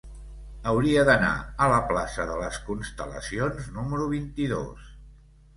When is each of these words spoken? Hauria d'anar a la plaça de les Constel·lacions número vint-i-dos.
Hauria 0.71 1.03
d'anar 1.09 1.33
a 1.65 1.67
la 1.73 1.77
plaça 1.91 2.25
de 2.31 2.37
les 2.41 2.59
Constel·lacions 2.71 3.69
número 3.79 4.09
vint-i-dos. 4.15 4.91